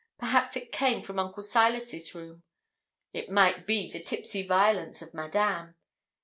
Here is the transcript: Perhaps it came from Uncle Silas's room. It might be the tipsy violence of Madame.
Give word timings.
Perhaps 0.17 0.55
it 0.57 0.71
came 0.71 1.03
from 1.03 1.19
Uncle 1.19 1.43
Silas's 1.43 2.15
room. 2.15 2.41
It 3.13 3.29
might 3.29 3.67
be 3.67 3.87
the 3.91 4.01
tipsy 4.01 4.41
violence 4.41 5.03
of 5.03 5.13
Madame. 5.13 5.75